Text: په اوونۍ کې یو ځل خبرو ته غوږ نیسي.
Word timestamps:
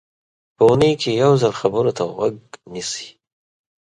په 0.55 0.61
اوونۍ 0.67 0.93
کې 1.01 1.11
یو 1.23 1.31
ځل 1.41 1.53
خبرو 1.61 1.91
ته 1.97 2.03
غوږ 2.13 2.35
نیسي. 2.73 3.07